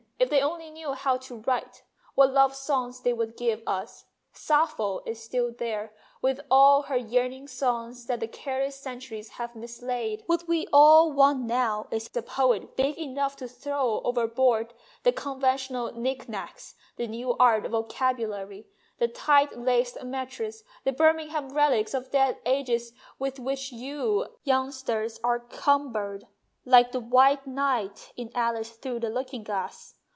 If 0.23 0.29
they 0.29 0.41
only 0.43 0.69
knew 0.69 0.93
how 0.93 1.17
to 1.17 1.37
write, 1.37 1.81
what 2.13 2.31
love 2.31 2.55
songs 2.55 3.01
they 3.01 3.11
would 3.11 3.35
give 3.35 3.63
us! 3.65 4.05
Sappho 4.31 5.01
is 5.03 5.21
still 5.21 5.51
there, 5.51 5.93
with 6.21 6.39
all 6.51 6.83
her 6.83 6.95
yearn 6.95 7.33
ing 7.33 7.47
songs 7.47 8.05
that 8.05 8.19
the 8.19 8.27
careless 8.27 8.75
centuries 8.79 9.29
have 9.29 9.55
mislaid."" 9.55 10.21
What 10.27 10.47
we 10.47 10.67
all 10.71 11.11
want 11.11 11.39
now 11.45 11.87
is 11.89 12.07
a 12.15 12.21
poet 12.21 12.77
big 12.77 12.99
enough 12.99 13.35
to 13.37 13.47
throw 13.47 13.99
overboard 14.03 14.75
the 15.01 15.11
conventional 15.11 15.91
knick 15.93 16.29
knacks, 16.29 16.75
the 16.97 17.07
new 17.07 17.33
art 17.39 17.67
vocabulary, 17.67 18.67
the 18.99 19.07
tight 19.07 19.57
laced 19.57 20.03
metres, 20.03 20.63
the 20.83 20.91
Birmingham 20.91 21.49
relics 21.49 21.95
of 21.95 22.11
278 22.11 22.13
MONOLOGUES 22.13 22.43
dead 22.43 22.51
ages 22.85 22.93
with 23.17 23.39
which 23.39 23.71
you 23.71 24.27
j^oungsters 24.45 25.19
are 25.23 25.39
cumbered, 25.39 26.27
like 26.63 26.91
the 26.91 26.99
White 26.99 27.47
Knight 27.47 28.13
in' 28.15 28.29
Alice 28.35 28.69
through 28.75 28.99
the 28.99 29.09
Looking 29.09 29.43
Glass.' 29.43 29.95